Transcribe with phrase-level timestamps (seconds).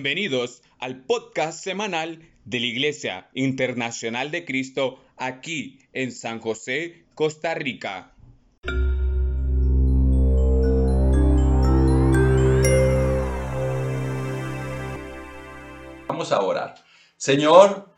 [0.00, 7.52] Bienvenidos al podcast semanal de la Iglesia Internacional de Cristo aquí en San José, Costa
[7.54, 8.12] Rica.
[16.06, 16.76] Vamos a orar.
[17.16, 17.92] Señor,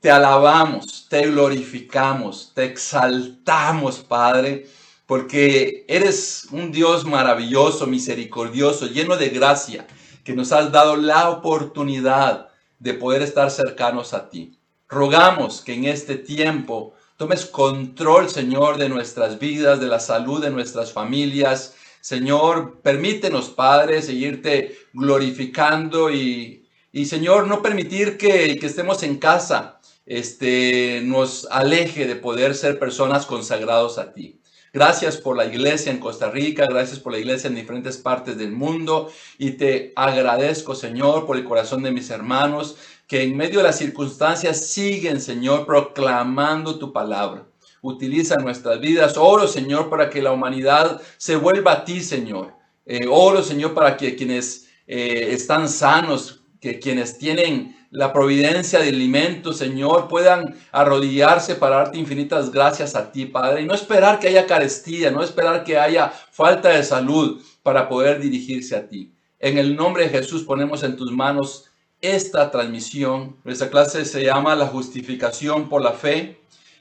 [0.00, 4.66] te alabamos, te glorificamos, te exaltamos, Padre,
[5.06, 9.86] porque eres un Dios maravilloso, misericordioso, lleno de gracia
[10.24, 14.58] que nos has dado la oportunidad de poder estar cercanos a ti.
[14.88, 20.50] Rogamos que en este tiempo tomes control, Señor, de nuestras vidas, de la salud de
[20.50, 21.74] nuestras familias.
[22.00, 29.80] Señor, permítenos, Padre, seguirte glorificando y, y Señor, no permitir que, que estemos en casa
[30.06, 34.40] este, nos aleje de poder ser personas consagrados a ti.
[34.74, 38.50] Gracias por la iglesia en Costa Rica, gracias por la iglesia en diferentes partes del
[38.50, 39.08] mundo
[39.38, 43.78] y te agradezco, Señor, por el corazón de mis hermanos que en medio de las
[43.78, 47.46] circunstancias siguen, Señor, proclamando tu palabra.
[47.82, 49.16] Utiliza nuestras vidas.
[49.16, 52.54] Oro, Señor, para que la humanidad se vuelva a ti, Señor.
[52.84, 58.88] Eh, oro, Señor, para que quienes eh, están sanos, que quienes tienen la providencia de
[58.88, 64.28] alimento, Señor, puedan arrodillarse para darte infinitas gracias a ti, Padre, y no esperar que
[64.28, 69.12] haya carestía, no esperar que haya falta de salud para poder dirigirse a ti.
[69.38, 71.66] En el nombre de Jesús ponemos en tus manos
[72.00, 73.36] esta transmisión.
[73.44, 76.38] Nuestra clase se llama La justificación por la fe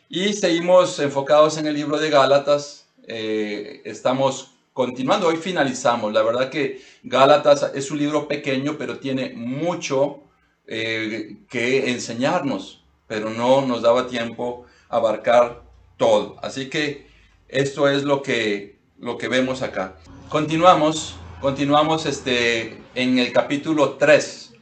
[0.07, 2.85] y seguimos enfocados en el libro de Gálatas.
[3.05, 6.11] Eh, estamos continuando, hoy finalizamos.
[6.11, 10.21] La verdad que Gálatas es un libro pequeño, pero tiene mucho
[10.67, 15.63] eh, que enseñarnos, pero no nos daba tiempo abarcar
[15.97, 16.37] todo.
[16.41, 17.07] Así que
[17.47, 19.97] esto es lo que, lo que vemos acá.
[20.29, 24.53] Continuamos, continuamos este, en el capítulo 3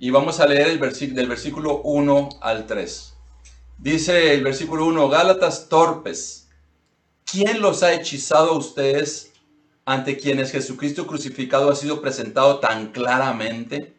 [0.00, 3.14] y vamos a leer el del versículo 1 al 3.
[3.78, 6.48] Dice el versículo 1, Gálatas torpes,
[7.24, 9.29] ¿quién los ha hechizado a ustedes
[9.84, 13.94] ante quienes Jesucristo crucificado ha sido presentado tan claramente?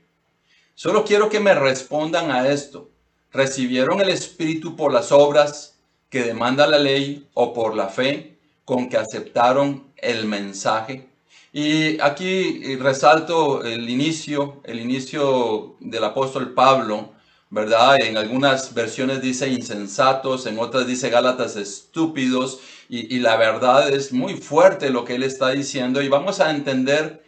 [0.75, 2.89] Solo quiero que me respondan a esto.
[3.31, 8.89] ¿Recibieron el Espíritu por las obras que demanda la ley o por la fe con
[8.89, 11.07] que aceptaron el mensaje?
[11.53, 17.11] Y aquí resalto el inicio, el inicio del apóstol Pablo,
[17.49, 18.01] ¿verdad?
[18.01, 22.61] En algunas versiones dice insensatos, en otras dice Gálatas estúpidos,
[22.93, 27.21] y, la verdad es muy fuerte lo que él está diciendo, y vamos a entender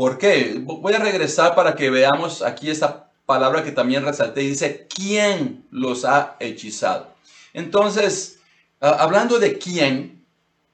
[0.00, 0.58] ¿Por qué?
[0.62, 4.40] Voy a regresar para que veamos aquí esta palabra que también resalté.
[4.40, 7.12] Dice, ¿quién los ha hechizado?
[7.52, 8.38] Entonces,
[8.80, 10.24] hablando de quién,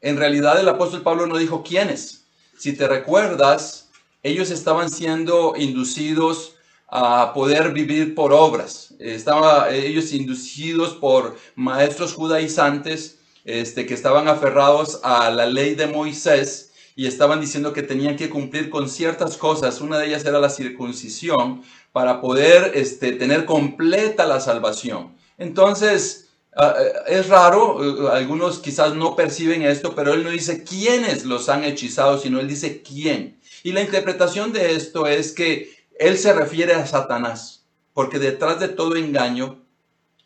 [0.00, 2.25] en realidad el apóstol Pablo no dijo quiénes.
[2.56, 3.91] Si te recuerdas,
[4.22, 6.54] ellos estaban siendo inducidos
[6.87, 8.94] a poder vivir por obras.
[9.00, 13.16] Estaban ellos inducidos por maestros judaizantes
[13.47, 18.29] este, que estaban aferrados a la ley de Moisés y estaban diciendo que tenían que
[18.29, 19.81] cumplir con ciertas cosas.
[19.81, 21.62] Una de ellas era la circuncisión
[21.93, 25.15] para poder este, tener completa la salvación.
[25.39, 30.65] Entonces, ah, eh, es raro, eh, algunos quizás no perciben esto, pero él no dice
[30.65, 33.39] quiénes los han hechizado, sino él dice quién.
[33.63, 35.71] Y la interpretación de esto es que
[36.01, 39.63] él se refiere a Satanás, porque detrás de todo engaño,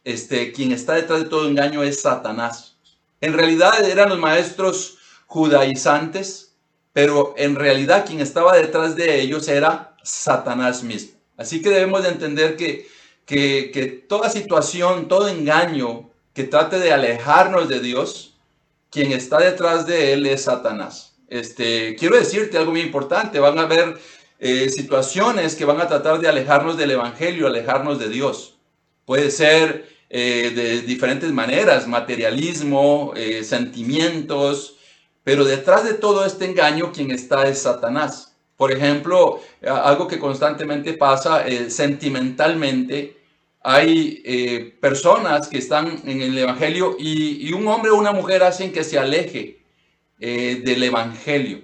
[0.05, 2.70] este, quien está detrás de todo engaño es Satanás.
[3.21, 6.51] En realidad eran los maestros judaizantes
[6.93, 11.19] pero en realidad quien estaba detrás de ellos era Satanás mismo.
[11.37, 12.89] Así que debemos de entender que,
[13.25, 18.37] que, toda situación, todo engaño que trate de alejarnos de Dios,
[18.91, 21.17] quien está detrás de él es Satanás.
[21.29, 23.99] Este, quiero decirte algo muy importante, van a haber
[24.41, 28.59] eh, situaciones que van a tratar de alejarnos del Evangelio, alejarnos de Dios.
[29.05, 34.77] Puede ser eh, de diferentes maneras, materialismo, eh, sentimientos,
[35.23, 38.37] pero detrás de todo este engaño, quien está es Satanás.
[38.57, 43.19] Por ejemplo, algo que constantemente pasa eh, sentimentalmente,
[43.63, 48.73] hay eh, personas que están en el Evangelio y, un hombre o una mujer hacen
[48.73, 49.59] que se aleje
[50.19, 51.63] del Evangelio,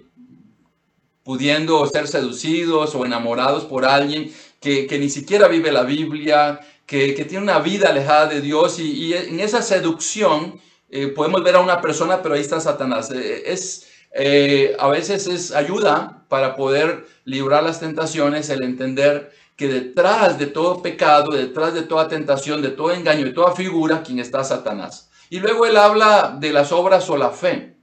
[1.23, 7.43] pudiendo ser seducidos o enamorados por alguien que, ni siquiera vive la Biblia, que, tiene
[7.43, 12.23] una vida alejada de Dios y en esa seducción eh, podemos ver a una persona,
[12.23, 13.11] pero ahí está Satanás.
[13.11, 19.69] Eh, es, eh, a veces es ayuda para poder librar las tentaciones, el entender que
[19.69, 24.21] detrás de todo pecado, detrás de toda tentación, de todo engaño, de toda figura, quien
[24.21, 25.11] está Satanás.
[25.29, 27.75] Y luego él habla de las obras o la fe.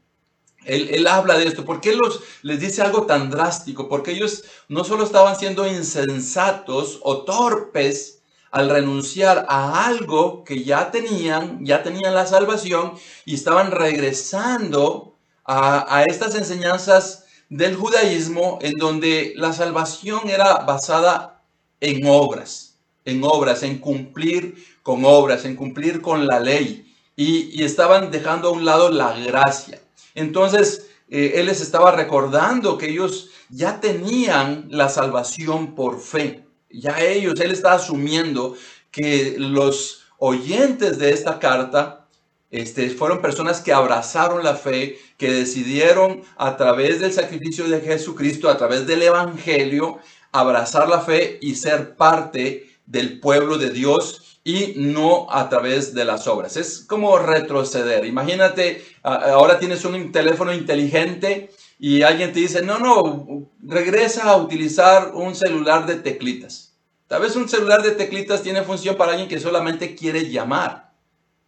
[0.65, 1.65] Él, habla de esto.
[1.65, 1.97] ¿Por qué
[2.41, 3.89] les dice algo tan drástico?
[3.89, 8.22] Porque ellos no solo estaban siendo insensatos o torpes
[8.53, 12.93] al renunciar a algo que ya tenían, ya tenían la salvación
[13.25, 21.41] y estaban regresando a, estas enseñanzas del judaísmo en donde la salvación era basada
[21.81, 26.93] en obras, en obras, en cumplir con obras, en cumplir con la ley.
[27.15, 29.81] Y, y estaban dejando a un lado la gracia.
[30.13, 36.42] Entonces, eh, Él les estaba recordando que ellos ya tenían la salvación por fe.
[36.73, 38.55] Ya ellos, Él está asumiendo
[38.91, 42.07] que los oyentes de esta carta
[42.51, 48.49] este, fueron personas que abrazaron la fe, que decidieron a través del sacrificio de Jesucristo,
[48.49, 49.99] a través del Evangelio,
[50.31, 56.05] abrazar la fe y ser parte del pueblo de Dios y no a través de
[56.05, 56.57] las obras.
[56.57, 58.05] Es como retroceder.
[58.05, 61.49] Imagínate, ahora tienes un teléfono inteligente
[61.85, 66.77] y alguien te dice, no, no, regresa a utilizar un celular de teclitas.
[67.07, 70.93] Tal vez un celular de teclitas tiene función para alguien que solamente quiere llamar.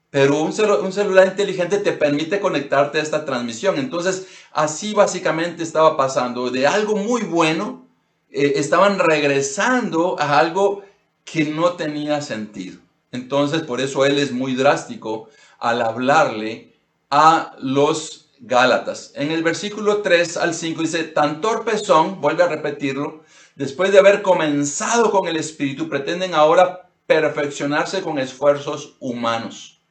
[0.09, 3.77] Pero un, celular inteligente te permite conectarte a esta transmisión.
[3.77, 6.49] Entonces, así básicamente estaba pasando.
[6.49, 7.87] De algo muy bueno,
[8.29, 10.83] eh, estaban regresando a algo
[11.23, 12.79] que no tenía sentido.
[13.13, 15.29] Entonces, por eso él es muy drástico
[15.59, 16.75] al hablarle
[17.09, 19.11] a los Gálatas.
[19.15, 23.23] En el versículo 3 al 5 dice, tan torpes son, vuelve a repetirlo,
[23.55, 29.81] después de haber comenzado con el Espíritu, pretenden ahora perfeccionarse con esfuerzos humanos.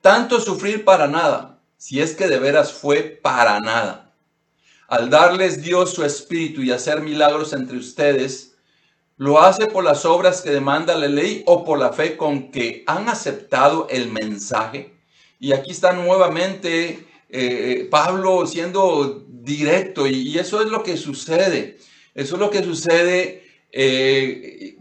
[0.00, 4.14] Tanto sufrir para nada, si es que de veras fue para nada.
[4.88, 8.56] Al darles Dios su Espíritu y hacer milagros entre ustedes,
[9.18, 12.84] ¿Lo hace por las obras que demanda la ley o por la fe con que
[12.86, 14.94] han aceptado el mensaje?
[15.40, 21.78] Y aquí está nuevamente eh, eh, Pablo siendo directo y, eso es lo que sucede.
[22.14, 24.76] Eso es lo que sucede eh,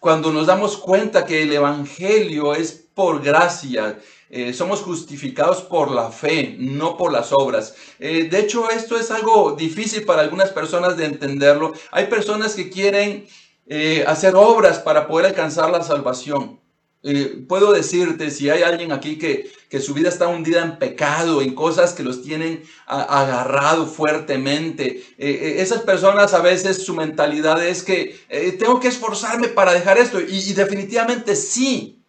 [0.00, 3.98] cuando nos damos cuenta que el Evangelio es por gracia.
[4.52, 7.74] somos justificados por la fe, no por las obras.
[7.98, 11.72] de hecho, esto es algo difícil para algunas personas de entenderlo.
[11.92, 13.26] Hay personas que quieren
[14.06, 16.63] hacer obras para poder alcanzar la salvación.
[17.06, 21.42] Eh, puedo decirte, si hay alguien aquí que, que, su vida está hundida en pecado,
[21.42, 27.82] en cosas que los tienen agarrado fuertemente, eh, esas personas a veces su mentalidad es
[27.82, 28.18] que
[28.58, 30.18] tengo que esforzarme para dejar esto.
[30.18, 32.00] Y definitivamente sí.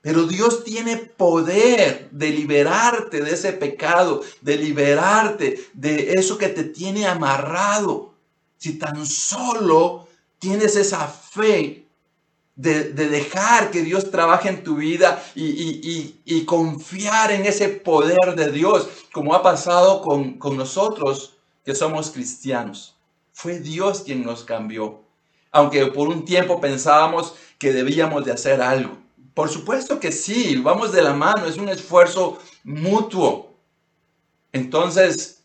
[0.00, 6.64] Pero Dios tiene poder de liberarte de ese pecado, de liberarte de eso que te
[6.64, 8.14] tiene amarrado.
[8.56, 10.06] Si tan solo
[10.38, 11.85] tienes esa fe
[12.56, 18.88] de, dejar que Dios trabaje en tu vida y, confiar en ese poder de Dios,
[19.12, 22.96] como ha pasado con, con nosotros que somos cristianos.
[23.32, 25.02] Fue Dios quien nos cambió,
[25.52, 28.96] aunque por un tiempo pensábamos que debíamos de hacer algo.
[29.34, 33.54] Por supuesto que sí, vamos de la mano, es un esfuerzo mutuo.
[34.52, 35.42] Entonces,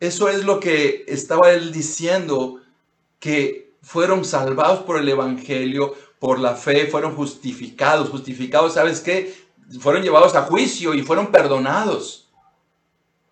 [0.00, 2.60] eso es lo que estaba él diciendo,
[3.20, 8.08] que fueron salvados por el Evangelio, por la fe, fueron justificados.
[8.08, 9.34] Justificados, ¿sabes qué?
[9.80, 12.28] Fueron llevados a juicio y fueron perdonados,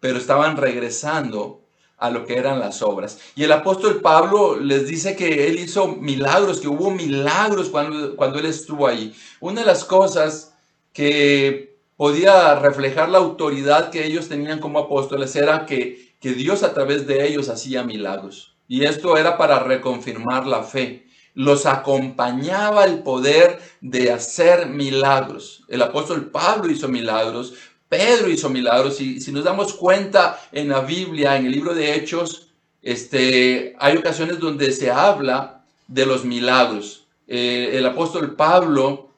[0.01, 1.63] pero estaban regresando
[1.97, 3.21] a lo que eran las obras.
[3.37, 8.41] Y el apóstol Pablo les dice que él hizo milagros, que hubo milagros cuando, cuando
[8.41, 9.15] él estuvo ahí.
[9.39, 10.57] Una de las cosas
[10.93, 16.75] que podía reflejar la autoridad que ellos tenían como apóstoles era que, que Dios a
[16.75, 18.57] través de ellos hacía milagros.
[18.67, 21.07] Y esto era para reconfirmar la fe.
[21.41, 25.65] Los acompañaba el poder de hacer milagros.
[25.69, 27.55] El apóstol Pablo hizo milagros,
[27.89, 29.01] Pedro hizo milagros.
[29.01, 32.49] Y si nos damos cuenta en la Biblia, en el libro de Hechos,
[32.83, 37.07] este, hay ocasiones donde se habla de los milagros.
[37.27, 39.09] Eh, el apóstol Pablo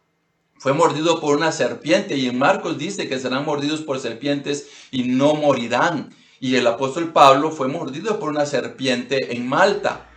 [0.59, 5.03] fue mordido por una serpiente y en Marcos dice que serán mordidos por serpientes y
[5.03, 6.15] no morirán.
[6.39, 10.09] Y el apóstol Pablo fue mordido por una serpiente en Malta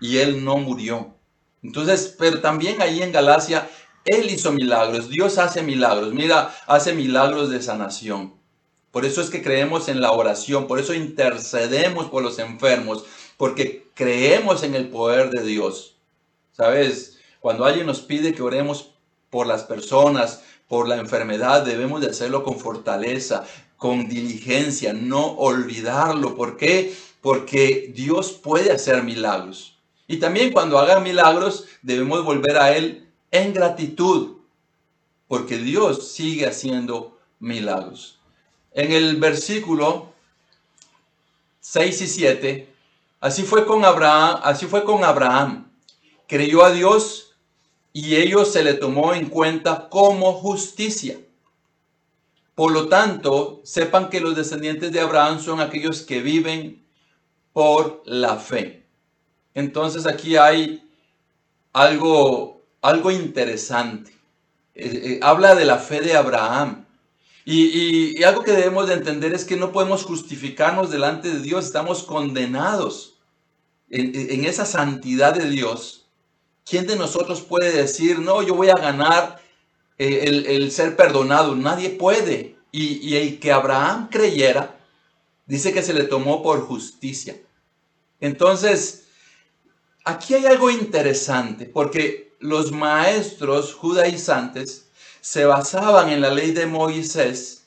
[0.00, 1.17] y él no murió.
[1.62, 3.68] Entonces, pero también ahí en Galacia,
[4.04, 8.34] él hizo milagros, Dios hace milagros, mira, hace milagros de sanación.
[8.90, 13.04] Por eso es que creemos en la oración, por eso intercedemos por los enfermos,
[13.36, 15.96] porque creemos en el poder de Dios.
[16.52, 17.18] ¿Sabes?
[17.40, 18.94] Cuando alguien nos pide que oremos
[19.30, 23.44] por las personas, por la enfermedad, debemos de hacerlo con fortaleza,
[23.76, 26.34] con diligencia, no olvidarlo.
[26.34, 26.94] ¿Por qué?
[27.20, 29.77] Porque Dios puede hacer milagros.
[30.08, 34.38] Y también cuando haga milagros debemos volver a Él en gratitud,
[35.28, 38.18] porque Dios sigue haciendo milagros.
[38.72, 40.14] En el versículo
[41.60, 42.74] 6 y 7,
[43.20, 45.70] así fue con Abraham, así fue con Abraham.
[46.26, 47.36] Creyó a Dios
[47.92, 51.18] y ello se le tomó en cuenta como justicia.
[52.54, 56.82] Por lo tanto, sepan que los descendientes de Abraham son aquellos que viven
[57.52, 58.87] por la fe.
[59.54, 60.82] Entonces aquí hay
[61.72, 64.12] algo, algo interesante.
[64.74, 66.86] Eh, eh, habla de la fe de Abraham.
[67.44, 72.02] Y, algo que debemos de entender es que no podemos justificarnos delante de Dios, estamos
[72.02, 73.18] condenados
[73.88, 76.06] en, esa santidad de Dios.
[76.68, 79.40] ¿Quién de nosotros puede decir, no, yo voy a ganar
[79.96, 81.56] eh, el, ser perdonado?
[81.56, 82.56] Nadie puede.
[82.70, 84.78] Y, y el que Abraham creyera,
[85.46, 87.34] dice que se le tomó por justicia.
[88.20, 89.07] Entonces,
[90.08, 94.88] aquí hay algo interesante, porque los maestros judaizantes
[95.20, 97.66] se basaban en la ley de Moisés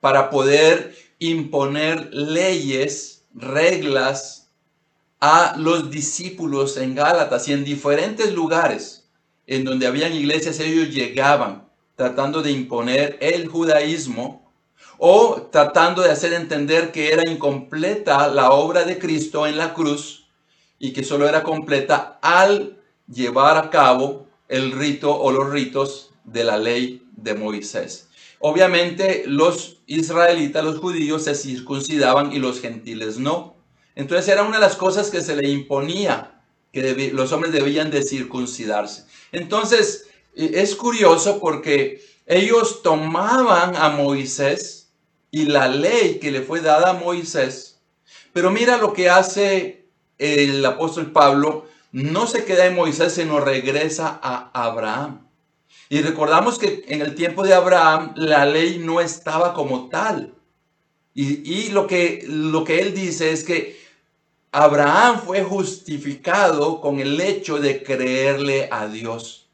[0.00, 4.48] para poder imponer leyes, reglas
[5.20, 9.08] a los discípulos en Gálatas y en diferentes lugares
[9.46, 14.52] en donde habían iglesias, ellos llegaban tratando de imponer el judaísmo
[14.98, 20.27] o tratando de hacer entender que era incompleta la obra de Cristo en la cruz
[20.78, 26.44] y que solo era completa al llevar a cabo el rito o los ritos de
[26.44, 28.08] la ley de Moisés.
[28.40, 33.56] Obviamente los israelitas, los judíos se circuncidaban y los gentiles no.
[33.96, 36.40] Entonces era una de las cosas que se le imponía,
[36.72, 39.06] que los hombres debían de circuncidarse.
[39.32, 40.06] Entonces
[40.36, 44.90] e, es curioso porque ellos tomaban a Moisés
[45.30, 47.80] y la ley que le fue dada a Moisés,
[48.32, 49.87] pero mira lo que hace
[50.18, 55.26] el apóstol Pablo, no se queda en Moisés, sino regresa a Abraham.
[55.88, 60.34] Y recordamos que en el tiempo de Abraham la ley no estaba como tal.
[61.14, 63.76] Y, lo, que, lo que él dice es que
[64.52, 69.48] Abraham fue justificado con el hecho de creerle a Dios.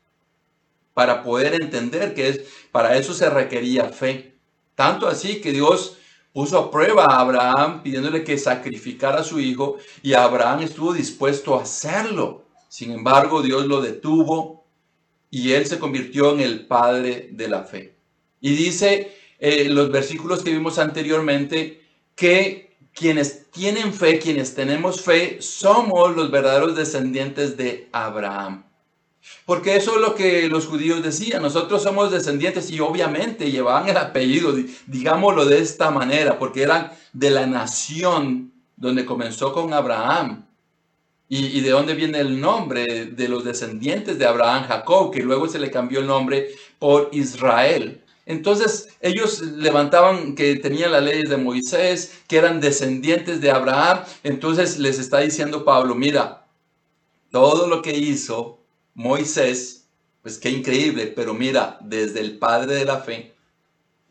[0.93, 2.41] Para poder entender que es,
[2.71, 4.35] para eso se requería fe.
[4.75, 5.97] Tanto así que Dios
[6.35, 11.55] puso a prueba a Abraham pidiéndole que sacrificara a su hijo y Abraham estuvo dispuesto
[11.55, 12.45] a hacerlo.
[12.69, 14.67] Sin embargo, Dios lo detuvo
[15.31, 17.95] y él se convirtió en el padre de la fe.
[18.41, 21.85] Y dice eh, los versículos que vimos anteriormente
[22.17, 28.65] que quienes tienen fe, quienes tenemos fe, somos los verdaderos descendientes de Abraham.
[29.45, 33.97] Porque eso es lo que los judíos decían, nosotros somos descendientes y obviamente llevaban el
[33.99, 34.55] apellido,
[34.87, 40.47] digámoslo de esta manera, porque eran de la nación donde comenzó con Abraham.
[41.27, 45.59] ¿Y, de dónde viene el nombre de los descendientes de Abraham, Jacob, que luego se
[45.59, 48.03] le cambió el nombre por Israel?
[48.27, 54.01] Entonces ellos levantaban que tenían las leyes de Moisés, que eran descendientes de Abraham.
[54.23, 56.47] Entonces les está diciendo Pablo, mira,
[57.31, 58.64] todo lo que hizo
[58.95, 59.87] Moisés,
[60.23, 63.35] pues qué increíble, pero mira, desde el padre de la fe,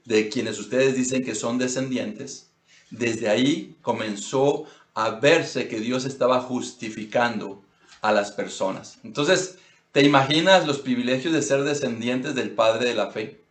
[0.06, 2.52] de quienes ustedes dicen que son descendientes,
[2.92, 7.64] desde ahí comenzó a verse que Dios estaba justificando
[8.02, 9.00] a las personas.
[9.04, 9.58] Entonces,
[9.92, 13.42] ¿te imaginas los privilegios de ser descendientes del Padre de la Fe?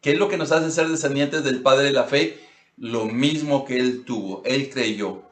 [0.00, 2.38] ¿Qué es lo que nos hace ser descendientes del Padre de la Fe?
[2.76, 5.22] Lo mismo que Él tuvo, Él creyó.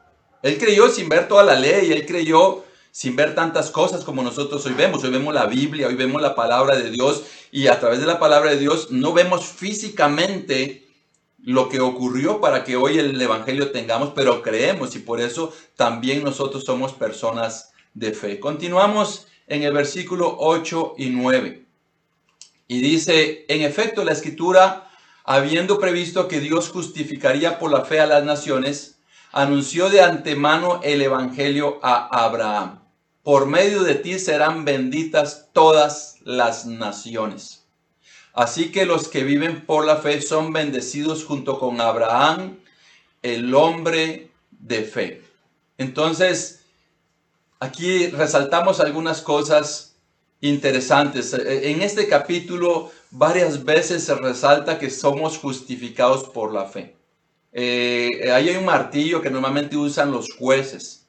[0.41, 4.63] Él creyó sin ver toda la ley, Él creyó sin ver tantas cosas como nosotros
[4.67, 5.03] hoy vemos.
[5.03, 8.19] Hoy vemos la Biblia, hoy vemos la palabra de Dios y a través de la
[8.19, 10.87] palabra de Dios no vemos físicamente
[11.39, 16.23] lo que ocurrió para que hoy el Evangelio tengamos, pero creemos y por eso también
[16.23, 18.39] nosotros somos personas de fe.
[18.39, 21.65] Continuamos en el versículo 8 y 9.
[22.67, 24.87] Y dice, en efecto, la escritura,
[25.23, 28.99] habiendo previsto que Dios justificaría por la fe a las naciones,
[29.31, 32.82] anunció de antemano el Evangelio a Abraham.
[33.23, 37.63] Por medio de ti serán benditas todas las naciones.
[38.33, 42.57] Así que los que viven por la fe son bendecidos junto con Abraham,
[43.21, 45.21] el hombre de fe.
[45.77, 46.63] Entonces,
[47.59, 49.95] aquí resaltamos algunas cosas
[50.41, 51.33] interesantes.
[51.33, 56.97] En este capítulo varias veces se resalta que somos justificados por la fe.
[57.53, 61.05] Eh, hay un martillo que normalmente usan los jueces.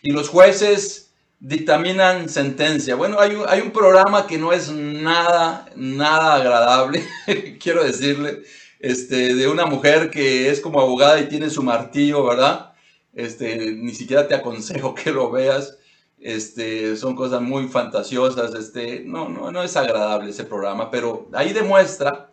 [0.00, 1.07] Y los jueces
[1.40, 2.96] dictaminan sentencia.
[2.96, 7.04] Bueno, hay un, hay un programa que no es nada, nada agradable,
[7.60, 8.42] quiero decirle,
[8.80, 12.72] este, de una mujer que es como abogada y tiene su martillo, ¿verdad?
[13.14, 15.76] Este, ni siquiera te aconsejo que lo veas.
[16.20, 21.52] Este, son cosas muy fantasiosas, este, no, no, no es agradable ese programa, pero ahí
[21.52, 22.27] demuestra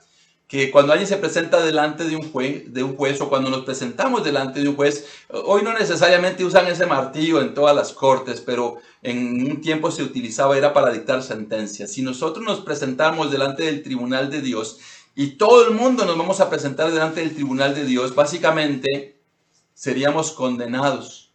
[0.48, 3.66] que cuando alguien se presenta delante de un, juez, de un juez o cuando nos
[3.66, 8.42] presentamos delante de un juez, hoy no necesariamente usan ese martillo en todas las cortes,
[8.42, 11.92] pero en un tiempo se utilizaba era para dictar sentencias.
[11.92, 14.80] Si nosotros nos presentamos delante del tribunal de Dios
[15.16, 19.20] y todo el mundo nos vamos a presentar delante del tribunal de Dios, básicamente
[19.74, 21.34] seríamos condenados,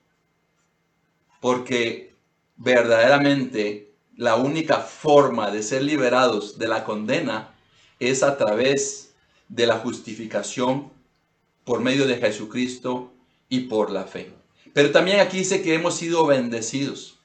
[1.41, 2.15] porque
[2.57, 7.55] verdaderamente la única forma de ser liberados de la condena
[8.01, 9.15] es a través
[9.49, 10.91] de la justificación
[11.65, 13.13] por medio de Jesucristo
[13.49, 14.33] y por la fe.
[14.73, 17.19] Pero también aquí dice que hemos sido bendecidos.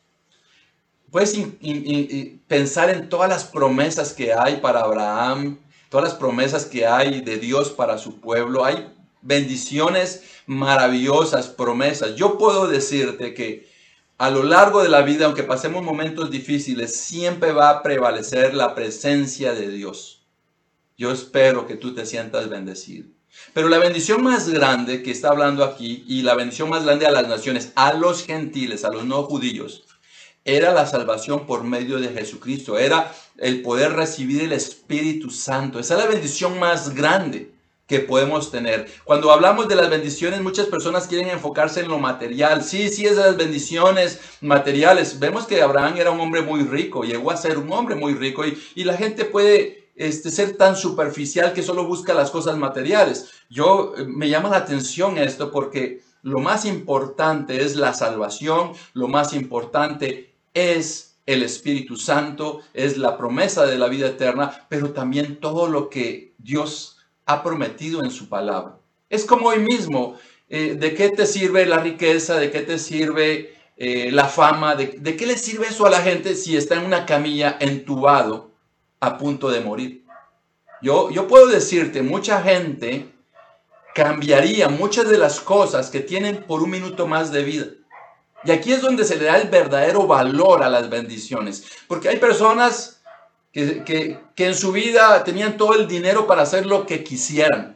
[1.11, 1.37] Puedes
[2.47, 7.37] pensar en todas las promesas que hay para Abraham, todas las promesas que hay de
[7.37, 8.65] Dios para su pueblo.
[8.65, 8.91] Hay
[9.21, 12.15] bendiciones maravillosas, promesas.
[12.15, 13.69] Yo puedo decirte que
[14.17, 18.75] a lo largo de la vida, aunque pasemos momentos difíciles, siempre va a prevalecer la
[18.75, 20.14] presencia de Dios.
[20.97, 23.05] Yo espero que tú te sientas bendecido.
[23.53, 27.11] Pero la bendición más grande que está hablando aquí y la bendición más grande a
[27.11, 29.83] las naciones, a los gentiles, a los no judíos,
[30.45, 35.79] era la salvación por medio de Jesucristo, era el poder recibir el Espíritu Santo.
[35.79, 37.51] Esa es la bendición más grande
[37.87, 38.87] que podemos tener.
[39.03, 42.63] Cuando hablamos de las bendiciones, muchas personas quieren enfocarse en lo material.
[42.63, 45.19] Sí, sí, esas bendiciones materiales.
[45.19, 48.45] Vemos que Abraham era un hombre muy rico, llegó a ser un hombre muy rico
[48.45, 53.31] y, y la gente puede este, ser tan superficial que solo busca las cosas materiales.
[53.49, 59.07] Yo eh, me llama la atención esto porque lo más importante es la salvación, lo
[59.07, 65.39] más importante es el Espíritu Santo, es la promesa de la vida eterna, pero también
[65.39, 68.77] todo lo que Dios ha prometido en su palabra.
[69.09, 70.17] Es como hoy mismo,
[70.49, 72.37] eh, ¿de qué te sirve la riqueza?
[72.37, 74.75] ¿De qué te sirve eh, la fama?
[74.75, 78.54] ¿De, ¿De qué le sirve eso a la gente si está en una camilla entubado?
[79.05, 80.05] A punto de morir.
[80.81, 83.11] Yo, yo puedo decirte, mucha gente
[83.93, 87.65] cambiaría muchas de las cosas que tienen por un minuto más de vida.
[88.43, 91.65] Y aquí es donde se le da el verdadero valor a las bendiciones.
[91.87, 93.01] Porque hay personas
[93.51, 97.74] que, que, que en su vida tenían todo el dinero para hacer lo que quisieran.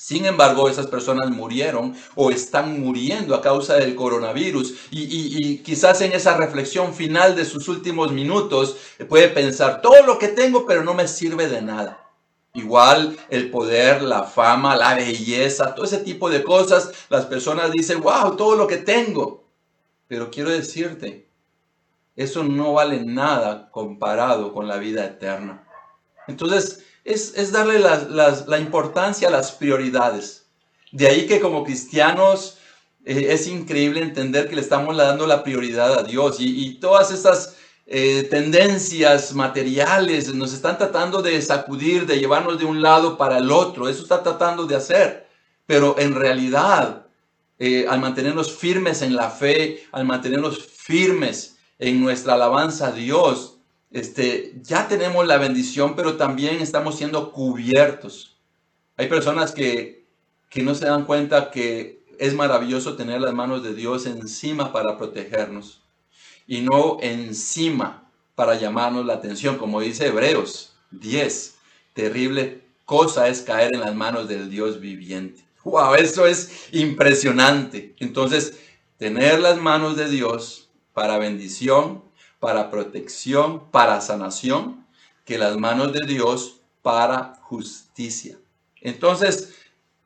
[0.00, 6.12] Sin embargo, esas personas murieron o están muriendo a causa del coronavirus y, quizás en
[6.12, 8.76] esa reflexión final de sus últimos minutos
[9.08, 12.08] puede pensar, todo lo que tengo pero no me sirve de nada.
[12.54, 18.00] Igual el poder, la fama, la belleza, todo ese tipo de cosas, las personas dicen,
[18.00, 19.48] wow, todo lo que tengo.
[20.06, 21.28] Pero quiero decirte,
[22.14, 25.66] eso no vale nada comparado con la vida eterna.
[26.28, 30.46] Entonces, es, darle la, importancia a las prioridades.
[30.92, 32.58] De ahí que como cristianos
[33.04, 37.56] eh, es increíble entender que le estamos dando la prioridad a Dios y, todas estas
[37.86, 43.50] eh, tendencias materiales nos están tratando de sacudir, de llevarnos de un lado para el
[43.50, 43.88] otro.
[43.88, 45.26] Eso está tratando de hacer.
[45.66, 47.06] Pero en realidad,
[47.58, 53.57] eh, al mantenernos firmes en la fe, al mantenernos firmes en nuestra alabanza a Dios,
[53.90, 58.36] este, ya tenemos la bendición, pero también estamos siendo cubiertos.
[58.96, 60.04] Hay personas que,
[60.50, 64.98] que no se dan cuenta que es maravilloso tener las manos de Dios encima para
[64.98, 65.82] protegernos
[66.46, 71.56] y no encima para llamarnos la atención, como dice Hebreos 10.
[71.94, 75.44] Terrible cosa es caer en las manos del Dios viviente.
[75.64, 75.94] ¡Wow!
[75.94, 77.94] Eso es impresionante.
[77.98, 78.58] Entonces,
[78.96, 82.02] tener las manos de Dios para bendición
[82.40, 84.86] para protección, para sanación,
[85.24, 88.38] que las manos de Dios para justicia.
[88.80, 89.54] Entonces,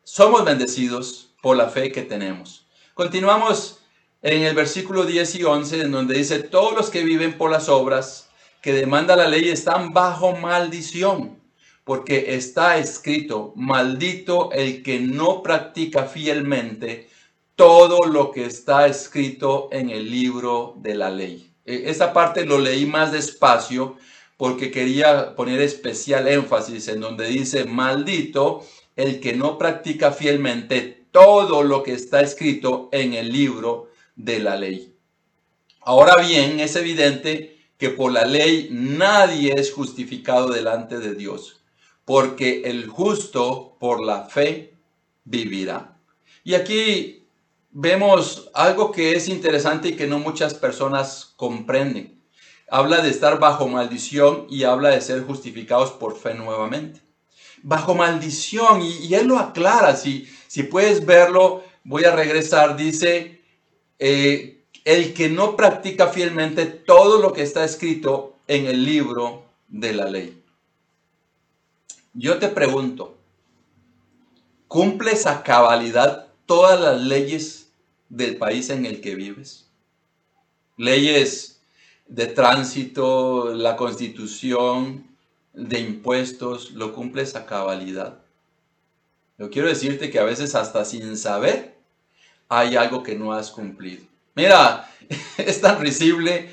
[0.03, 2.67] somos bendecidos por la fe que tenemos.
[2.95, 3.81] Continuamos
[4.23, 7.69] en el versículo 10 y 11, en donde dice, todos los que viven por las
[7.69, 8.29] obras
[8.61, 11.41] que demanda la ley están bajo maldición,
[11.85, 17.09] porque está escrito, maldito el que no practica fielmente
[17.57, 21.52] todo lo que está escrito en el libro de la ley.
[21.65, 23.97] E, esa parte lo leí más despacio
[24.37, 31.63] porque quería poner especial énfasis en donde dice, maldito el que no practica fielmente todo
[31.63, 34.95] lo que está escrito en el libro de la ley.
[35.81, 41.61] Ahora bien, es evidente que por la ley nadie es justificado delante de Dios,
[42.05, 44.75] porque el justo por la fe
[45.25, 45.97] vivirá.
[46.45, 47.22] Y aquí
[47.73, 52.23] vemos algo que es interesante y que no muchas personas comprenden.
[52.71, 57.01] Habla de estar bajo maldición y habla de ser justificados por fe nuevamente.
[57.63, 63.41] Bajo maldición, y, él lo aclara, si, si puedes verlo, voy a regresar, dice,
[63.99, 69.93] eh, el que no practica fielmente todo lo que está escrito en el libro de
[69.93, 70.43] la ley.
[72.15, 73.17] yo te pregunto,
[74.67, 77.62] ¿cumples a cabalidad todas las leyes
[78.13, 79.67] del país en el que vives?
[80.77, 81.63] Leyes
[82.07, 85.07] de tránsito, la constitución,
[85.55, 88.19] de impuestos, ¿lo cumples a cabalidad?
[89.39, 91.75] Yo quiero decirte que a veces hasta sin saber
[92.51, 94.03] hay algo que no has cumplido.
[94.35, 94.91] Mira,
[95.39, 96.51] es tan risible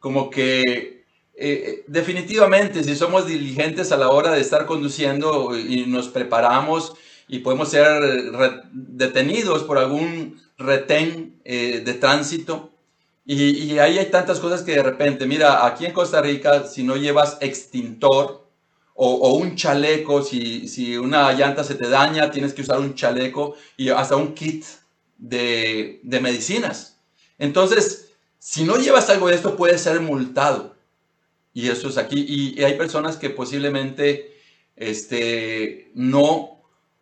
[0.00, 1.04] como que eh,
[1.34, 6.94] eh, definitivamente si somos diligentes a la hora de estar conduciendo y nos preparamos
[7.28, 8.02] y podemos ser
[8.72, 12.72] detenidos por algún retén eh, de tránsito,
[13.28, 16.94] y, ahí hay tantas cosas que de repente, mira, aquí en Costa Rica, si no
[16.94, 18.46] llevas extintor
[18.94, 23.56] o, un chaleco, si, si, una llanta se te daña, tienes que usar un chaleco
[23.76, 24.64] y hasta un kit
[25.18, 26.98] de, de medicinas.
[27.36, 30.76] Entonces, si no llevas algo de esto, puedes ser multado.
[31.52, 32.24] Y eso es aquí.
[32.28, 34.36] Y, hay personas que posiblemente
[34.76, 36.55] este, no,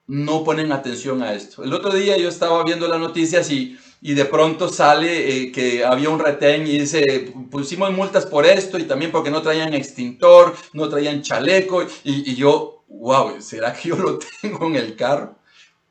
[0.06, 1.64] no ponen atención a esto.
[1.64, 5.82] El otro día yo estaba viendo las noticias y y de pronto sale eh, que
[5.82, 10.54] había un retén y dice, pusimos multas por esto y también porque no traían extintor,
[10.74, 15.38] no traían chaleco y, yo, wow, ¿será que yo lo tengo en el carro?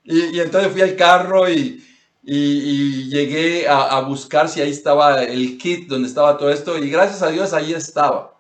[0.04, 1.84] Y, entonces fui al carro y,
[2.22, 7.24] y llegué a, buscar si ahí estaba el kit donde estaba todo esto y gracias
[7.24, 8.40] a Dios ahí estaba.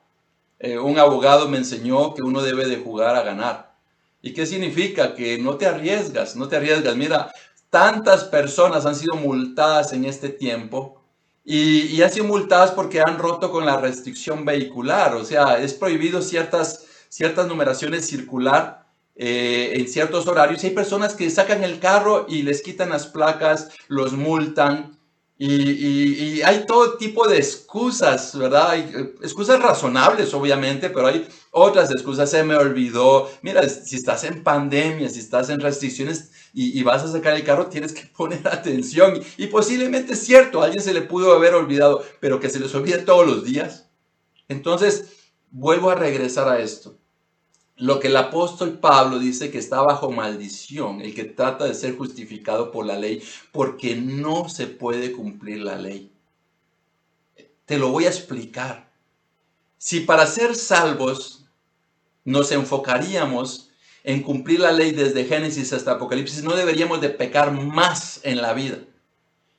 [0.59, 3.72] Eh, un abogado me enseñó que uno debe de jugar a ganar.
[4.23, 5.13] ¿Y qué significa?
[5.13, 6.95] Que no te arriesgas, no te arriesgas.
[6.95, 7.31] Mira,
[7.73, 11.01] Tantas personas han sido multadas en este tiempo
[11.43, 15.15] y, han sido multadas porque han roto con la restricción vehicular.
[15.15, 20.63] O sea, es prohibido ciertas, ciertas numeraciones circular eh, en ciertos horarios.
[20.63, 24.99] Y hay personas que sacan el carro y les quitan las placas, los multan.
[25.45, 28.69] Y, hay todo tipo de excusas, ¿verdad?
[28.69, 32.29] Hay eh, excusas razonables, obviamente, pero hay otras excusas.
[32.29, 33.29] Se me olvidó.
[33.41, 37.67] Mira, si estás en pandemia, si estás en restricciones y, vas a sacar el carro,
[37.67, 39.21] tienes que poner atención.
[39.35, 42.73] Y, posiblemente es cierto, a alguien se le pudo haber olvidado, pero que se les
[42.73, 43.89] olvide todos los días.
[44.47, 45.09] Entonces,
[45.51, 46.97] vuelvo a regresar a esto.
[47.75, 51.97] Lo que el apóstol Pablo dice que está bajo maldición, el que trata de ser
[51.97, 56.11] justificado por la ley, porque no se puede cumplir la ley.
[57.65, 58.91] Te lo voy a explicar.
[59.77, 61.45] Si para ser salvos
[62.23, 63.69] nos enfocaríamos
[64.03, 68.53] en cumplir la ley desde Génesis hasta Apocalipsis, no deberíamos de pecar más en la
[68.53, 68.77] vida.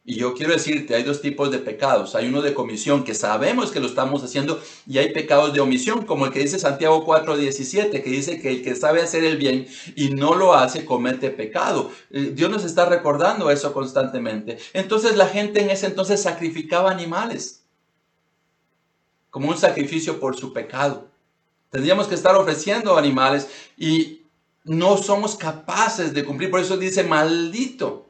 [0.07, 2.15] Y yo quiero decirte, hay dos tipos de pecados.
[2.15, 6.05] Hay uno de comisión, que sabemos que lo estamos haciendo, y hay pecados de omisión,
[6.05, 9.67] como el que dice Santiago 4:17, que dice que el que sabe hacer el bien
[9.97, 11.91] y no lo hace, comete pecado.
[12.11, 14.59] Eh, Dios nos está recordando eso constantemente.
[14.75, 17.65] Entonces la gente en ese entonces sacrificaba animales,
[19.31, 21.09] como un sacrificio por su pecado.
[21.71, 24.21] Tendríamos que estar ofreciendo animales y
[24.65, 26.51] no somos capaces de cumplir.
[26.51, 28.04] Por eso dice maldito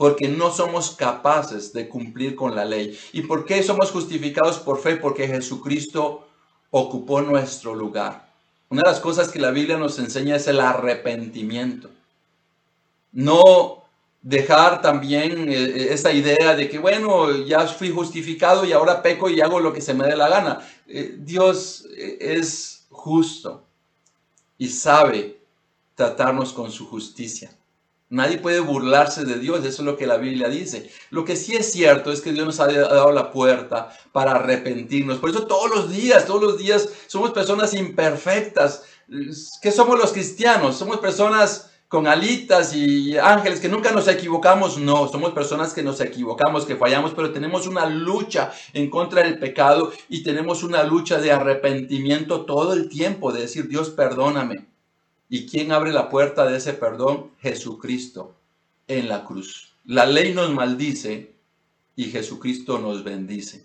[0.00, 2.98] porque no somos capaces de cumplir con la ley.
[3.12, 4.96] ¿Y por qué somos justificados por fe?
[4.96, 6.26] Porque Jesucristo
[6.70, 8.32] ocupó nuestro lugar.
[8.70, 11.90] Una de las cosas que la Biblia nos enseña es el arrepentimiento.
[13.12, 13.84] No
[14.22, 19.28] dejar también eh, eh, esa idea de que, bueno, ya fui justificado y ahora peco
[19.28, 20.66] y hago lo que se me dé la gana.
[20.88, 23.66] Eh, Dios es justo
[24.56, 25.42] y sabe
[25.94, 27.54] tratarnos con su justicia.
[28.10, 30.90] Nadie puede burlarse de Dios, eso es lo que la Biblia dice.
[31.10, 35.18] Lo que sí es cierto es que Dios nos ha dado la puerta para arrepentirnos.
[35.18, 38.82] Por eso todos los días, todos los días somos personas imperfectas.
[39.62, 40.76] ¿Qué somos los cristianos?
[40.76, 44.76] Somos personas con alitas y ángeles que nunca nos equivocamos.
[44.78, 49.38] No, somos personas que nos equivocamos, que fallamos, pero tenemos una lucha en contra del
[49.38, 54.69] pecado y tenemos una lucha de arrepentimiento todo el tiempo, de decir, Dios, perdóname.
[55.32, 57.30] ¿Y quién abre la puerta de ese perdón?
[57.40, 58.34] Jesucristo
[58.88, 59.76] en la cruz.
[59.84, 61.36] La ley nos maldice
[61.94, 63.64] y Jesucristo nos bendice.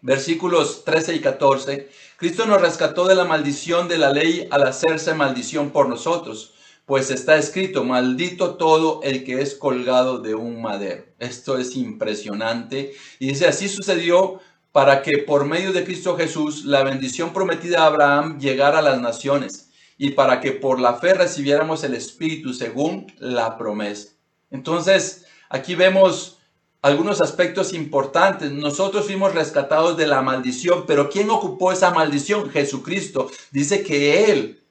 [0.00, 1.90] Versículos 13 y 14.
[2.16, 6.54] Cristo nos rescató de la maldición de la ley al hacerse maldición por nosotros,
[6.86, 11.04] pues está escrito, maldito todo el que es colgado de un madero.
[11.18, 12.94] Esto es impresionante.
[13.18, 14.40] Y dice, así sucedió
[14.72, 18.98] para que por medio de Cristo Jesús la bendición prometida a Abraham llegara a las
[19.02, 24.10] naciones y para que por la fe recibiéramos el Espíritu según la promesa.
[24.50, 26.38] Entonces, aquí vemos
[26.82, 28.50] algunos aspectos importantes.
[28.50, 32.50] Nosotros fuimos rescatados de la maldición, pero ¿quién ocupó esa maldición?
[32.50, 33.30] Jesucristo.
[33.50, 34.62] Dice que Él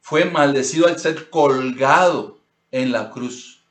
[0.00, 3.64] fue maldecido al ser colgado en la cruz.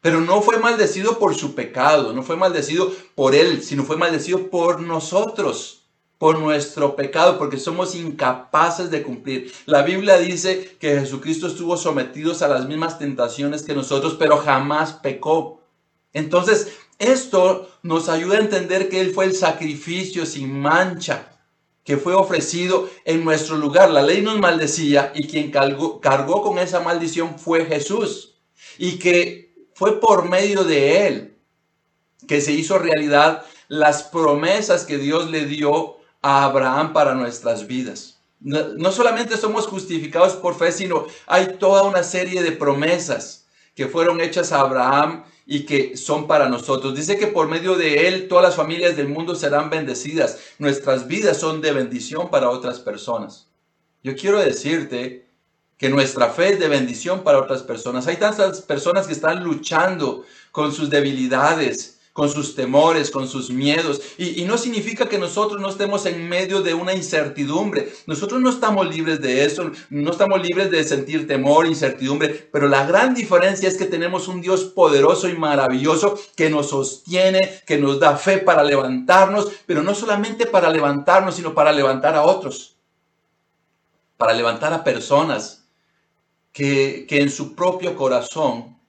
[0.00, 4.50] Pero no fue maldecido por su pecado, no fue maldecido por Él, sino fue maldecido
[4.50, 5.81] por nosotros
[6.22, 9.52] por nuestro pecado, porque somos incapaces de cumplir.
[9.66, 14.92] La Biblia dice que Jesucristo estuvo sometido a las mismas tentaciones que nosotros, pero jamás
[14.92, 15.62] pecó.
[16.12, 21.40] Entonces, esto nos ayuda a entender que Él fue el sacrificio sin mancha
[21.82, 23.90] que fue ofrecido en nuestro lugar.
[23.90, 28.36] La ley nos maldecía y quien cargó, cargó con esa maldición fue Jesús.
[28.78, 31.36] Y que fue por medio de Él
[32.28, 38.20] que se hizo realidad las promesas que Dios le dio a Abraham para nuestras vidas.
[38.40, 44.20] No, solamente somos justificados por fe, sino hay toda una serie de promesas que fueron
[44.20, 46.94] hechas a Abraham y que son para nosotros.
[46.94, 50.38] Dice que por medio de él todas las familias del mundo serán bendecidas.
[50.58, 53.48] Nuestras vidas son de bendición para otras personas.
[54.02, 55.28] Yo quiero decirte
[55.78, 58.06] que nuestra fe es de bendición para otras personas.
[58.06, 64.02] Hay tantas personas que están luchando con sus debilidades, con sus temores, con sus miedos.
[64.18, 67.92] Y, no significa que nosotros no estemos en medio de una incertidumbre.
[68.06, 72.84] Nosotros no estamos libres de eso, no estamos libres de sentir temor, incertidumbre, pero la
[72.84, 77.98] gran diferencia es que tenemos un Dios poderoso y maravilloso que nos sostiene, que nos
[77.98, 82.76] da fe para levantarnos, pero no solamente para levantarnos, sino para levantar a otros,
[84.18, 85.64] para levantar a personas
[86.52, 88.81] que, que en su propio corazón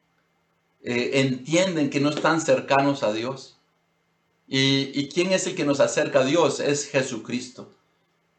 [0.84, 3.58] eh, entienden que no están cercanos a Dios.
[4.48, 6.60] ¿Y, ¿Y quién es el que nos acerca a Dios?
[6.60, 7.70] Es Jesucristo.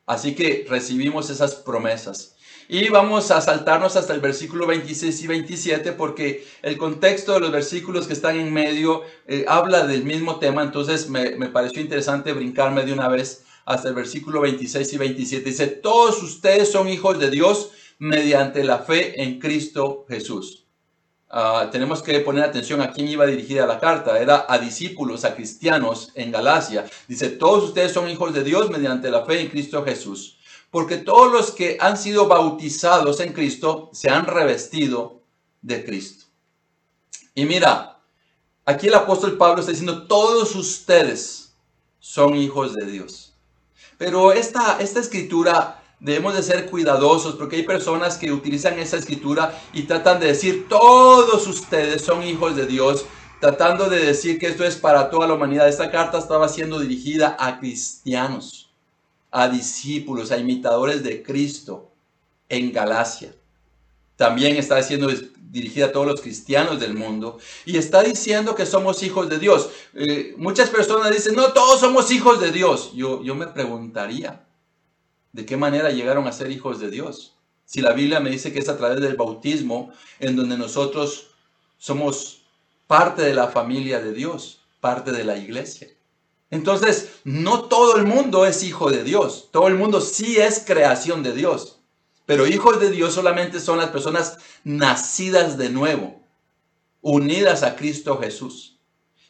[0.06, 2.34] Así que recibimos esas promesas.
[2.68, 7.52] Y vamos a saltarnos hasta el versículo 26 y 27 porque el contexto de los
[7.52, 10.62] versículos que están en medio eh, habla del mismo tema.
[10.62, 15.50] Entonces me, me, pareció interesante brincarme de una vez hasta el versículo 26 y 27.
[15.50, 20.63] Dice, todos ustedes son hijos de Dios mediante la fe en Cristo Jesús.
[21.36, 24.20] Ah, tenemos que poner atención a quién iba dirigida la carta.
[24.20, 26.88] Era a discípulos, a cristianos en Galacia.
[27.08, 30.38] Dice, todos ustedes son hijos de Dios mediante la fe en Cristo Jesús.
[30.70, 35.22] Porque todos los que han sido bautizados en Cristo se han revestido
[35.60, 36.26] de Cristo.
[37.34, 37.98] Y mira,
[38.64, 41.56] aquí el apóstol Pablo está diciendo, todos ustedes
[41.98, 43.34] son hijos de Dios.
[43.98, 49.58] Pero esta, esta escritura Debemos de ser cuidadosos porque hay personas que utilizan esa escritura
[49.72, 53.06] y tratan de decir, todos ustedes son hijos de Dios,
[53.40, 55.66] tratando de decir que esto es para toda la humanidad.
[55.66, 58.70] Esta carta estaba siendo dirigida a cristianos,
[59.30, 61.90] a discípulos, a imitadores de Cristo
[62.50, 63.34] en Galacia.
[64.16, 65.08] También está siendo
[65.50, 69.70] dirigida a todos los cristianos del mundo y está diciendo que somos hijos de Dios.
[69.94, 72.92] Eh, muchas personas dicen, no, todos somos hijos de Dios.
[72.94, 74.43] Yo, yo me preguntaría,
[75.34, 77.34] ¿De qué manera llegaron a ser hijos de Dios?
[77.64, 81.30] Si la Biblia me dice que es a través del bautismo en donde nosotros
[81.76, 82.42] somos
[82.86, 85.88] parte de la familia de Dios, parte de la iglesia.
[86.52, 89.48] Entonces, no todo el mundo es hijo de Dios.
[89.50, 91.80] Todo el mundo sí es creación de Dios.
[92.26, 96.22] Pero hijos de Dios solamente son las personas nacidas de nuevo,
[97.02, 98.73] unidas a Cristo Jesús.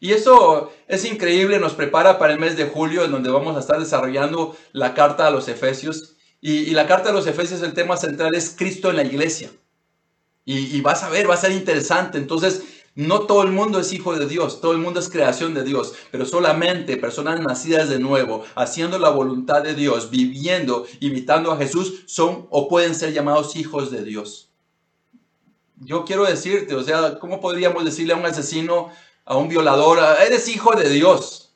[0.05, 3.61] Y eso es increíble, nos prepara para el mes de julio, en donde vamos a
[3.61, 6.17] estar desarrollando la carta a los Efesios.
[6.43, 9.51] Y, la carta a los Efesios, el tema central es Cristo en la iglesia.
[10.45, 12.19] Y, y, vas a ver, va a ser interesante.
[12.19, 12.65] Entonces,
[12.95, 15.95] no todo el mundo es hijo de Dios, todo el mundo es creación de Dios,
[16.11, 22.03] pero solamente personas nacidas de nuevo, haciendo la voluntad de Dios, viviendo, imitando a Jesús,
[22.05, 24.51] son o pueden ser llamados hijos de Dios.
[25.81, 28.91] Yo quiero decirte, o sea, ¿cómo podríamos decirle a un asesino,
[29.25, 31.55] a un violador, eres hijo de Dios.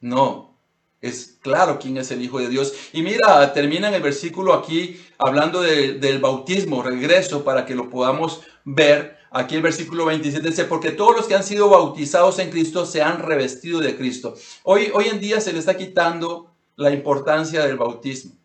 [0.00, 0.56] No,
[1.00, 2.72] es claro quién es el hijo de Dios.
[2.92, 8.42] Y mira, termina en el versículo aquí hablando del bautismo, regreso para que lo podamos
[8.64, 9.16] ver.
[9.30, 13.02] Aquí el versículo 27 dice, porque todos los que han sido bautizados en Cristo se
[13.02, 14.34] han revestido de Cristo.
[14.62, 18.37] Hoy, hoy en día se le está quitando la importancia del bautismo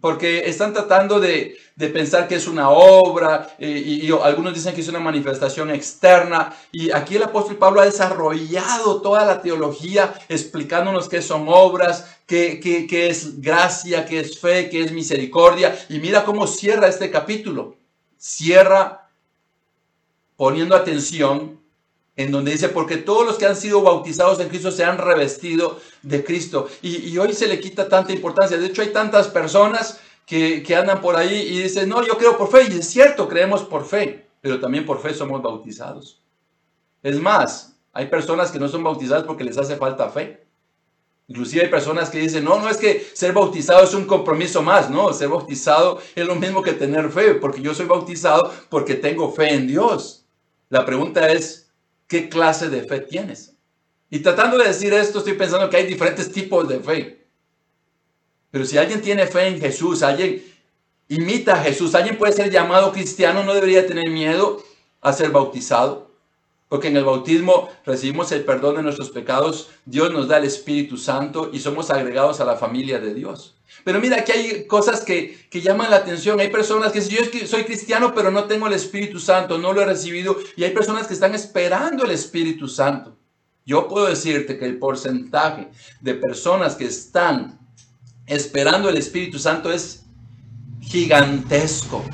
[0.00, 4.88] porque están tratando de, pensar que es una obra eh, y, algunos dicen que es
[4.88, 6.54] una manifestación externa.
[6.72, 12.60] Y aquí el apóstol Pablo ha desarrollado toda la teología explicándonos qué son obras, qué,
[12.60, 15.76] qué es gracia, qué es fe, qué es misericordia.
[15.88, 17.76] Y mira cómo cierra este capítulo.
[18.16, 19.08] Cierra
[20.36, 21.57] poniendo atención
[22.18, 25.78] en donde dice, porque todos los que han sido bautizados en Cristo se han revestido
[26.02, 26.68] de Cristo.
[26.82, 28.58] Y, hoy se le quita tanta importancia.
[28.58, 32.50] De hecho, hay tantas personas que, andan por ahí y dicen, no, yo creo por
[32.50, 32.66] fe.
[32.68, 36.20] Y es cierto, creemos por fe, pero también por fe somos bautizados.
[37.04, 40.44] Es más, hay personas que no son bautizadas porque les hace falta fe.
[41.28, 44.90] Inclusive hay personas que dicen, no, no es que ser bautizado es un compromiso más,
[44.90, 49.30] no, ser bautizado es lo mismo que tener fe, porque yo soy bautizado porque tengo
[49.30, 50.24] fe en Dios.
[50.68, 51.67] La pregunta es,
[52.08, 53.54] qué clase de fe tienes.
[54.10, 57.26] Y tratando de decir esto, estoy pensando que hay diferentes tipos de fe.
[58.50, 60.42] Pero si alguien tiene fe en Jesús, alguien
[61.08, 64.62] imita a Jesús, alguien puede ser llamado cristiano, no debería tener miedo
[65.02, 66.08] a ser bautizado.
[66.68, 70.96] Porque en el bautismo recibimos el perdón de nuestros pecados, Dios nos da el Espíritu
[70.96, 73.57] Santo y somos agregados a la familia de Dios.
[73.84, 76.40] Pero mira, aquí hay cosas que, que llaman la atención.
[76.40, 79.80] Hay personas que dicen, yo soy cristiano, pero no tengo el Espíritu Santo, no lo
[79.80, 80.36] he recibido.
[80.56, 83.16] Y hay personas que están esperando el Espíritu Santo.
[83.64, 85.68] Yo puedo decirte que el porcentaje
[86.00, 87.58] de personas que están
[88.26, 90.04] esperando el Espíritu Santo es
[90.80, 92.04] gigantesco.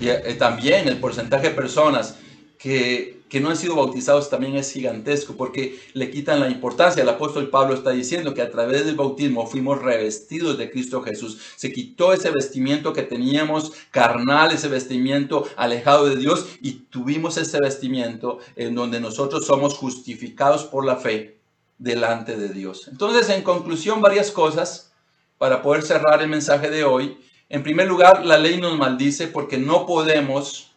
[0.00, 2.16] Y eh, también el porcentaje de personas
[2.58, 7.02] que, no han sido bautizados también es gigantesco porque le quitan la importancia.
[7.02, 11.38] El apóstol Pablo está diciendo que a través del bautismo fuimos revestidos de Cristo Jesús.
[11.56, 17.58] Se quitó ese vestimiento que teníamos carnal, ese vestimiento alejado de Dios y tuvimos ese
[17.60, 21.38] vestimiento en donde nosotros somos justificados por la fe
[21.78, 22.88] delante de Dios.
[22.88, 24.92] Entonces, en conclusión, varias cosas
[25.38, 27.18] para poder cerrar el mensaje de hoy.
[27.48, 30.73] En primer lugar, la ley nos maldice porque no podemos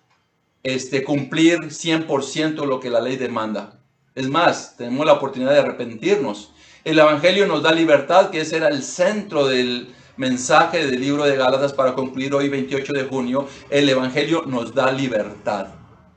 [0.63, 3.79] este, cumplir 100% lo que la ley demanda.
[4.15, 6.51] Es más, tenemos la oportunidad de arrepentirnos.
[6.83, 11.35] El Evangelio nos da libertad, que ese era el centro del mensaje del libro de
[11.35, 13.47] Gálatas para concluir hoy 28 de junio.
[13.69, 15.67] El Evangelio nos da libertad,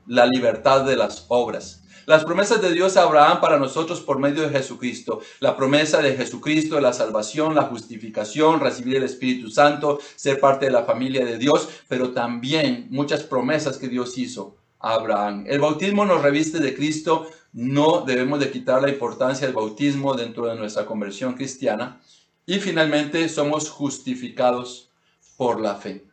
[0.07, 1.80] la libertad de las obras.
[2.11, 5.21] Las promesas de Dios a Abraham para nosotros por medio de Jesucristo.
[5.39, 10.73] La promesa de Jesucristo, la salvación, la justificación, recibir el Espíritu Santo, ser parte de
[10.73, 15.45] la familia de Dios, pero también muchas promesas que Dios hizo a Abraham.
[15.47, 17.27] El bautismo nos reviste de Cristo.
[17.53, 22.01] No debemos de quitar la importancia del bautismo dentro de nuestra conversión cristiana.
[22.45, 24.89] Y finalmente somos justificados
[25.37, 26.03] por la fe.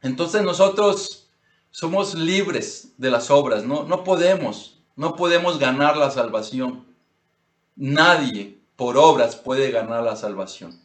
[0.00, 1.28] Entonces nosotros
[1.72, 6.84] somos libres de las obras, no, no podemos no podemos ganar la salvación.
[7.76, 10.76] Nadie por obras puede ganar la salvación.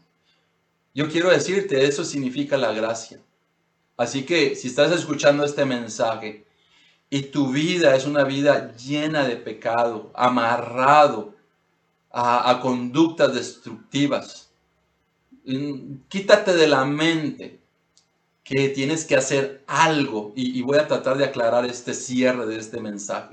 [0.93, 3.19] Yo quiero decirte, eso significa la gracia.
[3.97, 6.45] Así que si estás escuchando este mensaje
[7.09, 11.33] y tu vida es una vida llena de pecado, amarrado
[12.11, 14.51] a, conductas destructivas,
[16.07, 17.59] quítate de la mente
[18.43, 22.79] que tienes que hacer algo y voy a tratar de aclarar este cierre de este
[22.79, 23.32] mensaje.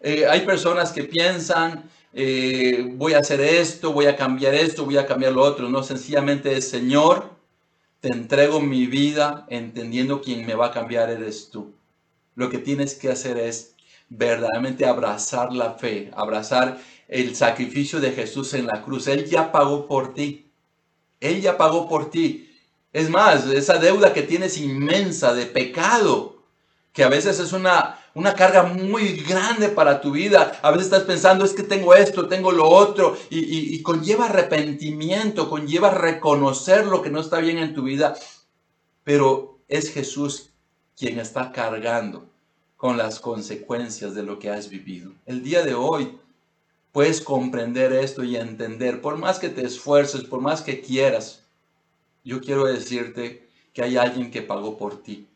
[0.00, 4.96] Eh, hay personas que piensan, eh, voy a hacer esto, voy a cambiar esto, voy
[4.96, 5.68] a cambiar lo otro.
[5.68, 7.30] No, sencillamente es, Señor,
[8.00, 11.74] te entrego mi vida entendiendo quién me va a cambiar eres tú.
[12.34, 13.74] Lo que tienes que hacer es
[14.08, 19.06] verdaderamente abrazar la fe, abrazar el sacrificio de Jesús en la cruz.
[19.06, 20.50] Él ya pagó por ti.
[21.20, 22.50] Él ya pagó por ti.
[22.92, 26.42] Es más, esa deuda que tienes inmensa de pecado,
[26.92, 30.58] que a veces es una una carga muy grande para tu vida.
[30.62, 35.90] A veces estás pensando, es que tengo esto, tengo lo otro, y, conlleva arrepentimiento, conlleva
[35.90, 38.14] reconocer lo que no está bien en tu vida,
[39.04, 40.50] pero es Jesús
[40.96, 42.26] quien está cargando
[42.76, 45.12] con las consecuencias de lo que has vivido.
[45.26, 46.18] El día de hoy
[46.92, 51.42] puedes comprender esto y entender, por más que te esfuerces, por más que quieras,
[52.24, 55.26] yo quiero decirte que hay alguien que pagó por ti.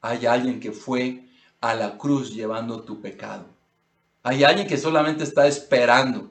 [0.00, 1.24] Hay alguien que fue
[1.64, 3.46] a la cruz llevando tu pecado.
[4.22, 6.30] Hay alguien que solamente está esperando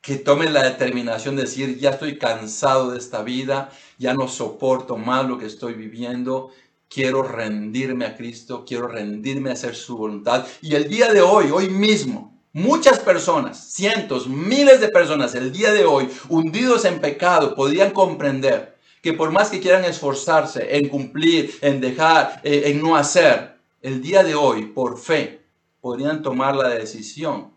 [0.00, 4.96] que tome la determinación de decir, ya estoy cansado de esta vida, ya no soporto
[4.96, 6.50] más lo que estoy viviendo,
[6.88, 10.44] quiero rendirme a Cristo, quiero rendirme a hacer su voluntad.
[10.60, 15.72] Y el día de hoy, hoy mismo, muchas personas, cientos, miles de personas, el día
[15.72, 21.56] de hoy, hundidos en pecado, podrían comprender que por más que quieran esforzarse en cumplir,
[21.60, 23.53] en dejar, eh, en no hacer,
[23.84, 25.44] el día de hoy, por fe,
[25.82, 27.52] podrían tomar la decisión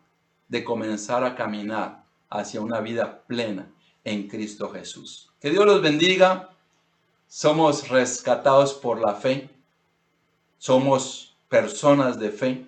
[0.50, 3.72] de comenzar a caminar hacia una vida plena
[4.04, 5.32] en Cristo Jesús.
[5.40, 6.50] Que Dios los bendiga.
[7.30, 9.50] Somos rescatados por la fe.
[10.58, 12.66] Somos personas de fe.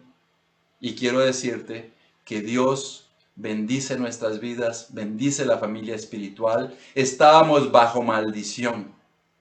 [0.80, 1.92] Y quiero decirte
[2.24, 6.78] que Dios bendice nuestras vidas, bendice la familia espiritual.
[6.96, 8.96] Estábamos bajo maldición.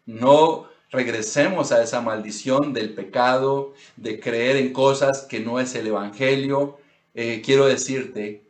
[0.07, 5.89] No regresemos a esa maldición del pecado, de creer en cosas que no es el
[5.89, 6.78] Evangelio.
[7.14, 8.45] Eh, quiero decirte,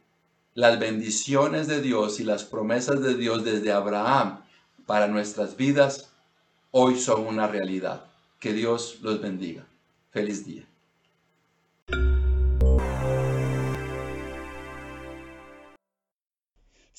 [0.55, 4.45] las bendiciones de Dios y las promesas de Dios desde Abraham
[4.87, 6.11] para nuestras vidas
[6.71, 8.05] hoy son una realidad.
[8.41, 9.67] Que Dios los bendiga.
[10.11, 10.68] Feliz día.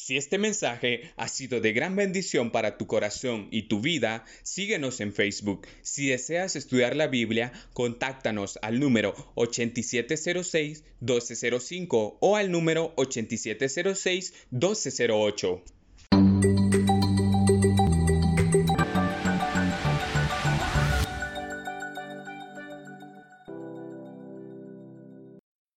[0.02, 5.02] Si este mensaje ha sido de gran bendición para tu corazón y tu vida, síguenos
[5.02, 5.68] en Facebook.
[5.82, 15.79] Si deseas estudiar la Biblia, contáctanos al número 8706-1205 o al número 8706-1208.